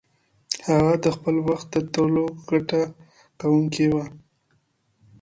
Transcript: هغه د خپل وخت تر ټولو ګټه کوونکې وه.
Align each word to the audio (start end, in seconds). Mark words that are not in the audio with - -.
هغه 0.67 0.93
د 1.03 1.05
خپل 1.15 1.35
وخت 1.47 1.67
تر 1.73 1.83
ټولو 1.95 2.23
ګټه 2.49 2.81
کوونکې 3.39 3.85
وه. 3.93 4.05